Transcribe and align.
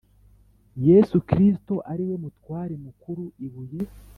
Yesu 0.87 1.15
Kristo 1.29 1.73
ariwe 1.91 2.15
Mutware 2.23 2.75
Mukuru 2.85 3.23
ibuye 3.45 3.81